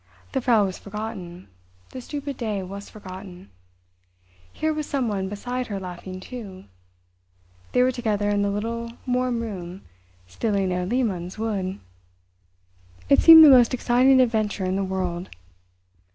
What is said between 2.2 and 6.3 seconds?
day was forgotten. Here was someone beside her laughing,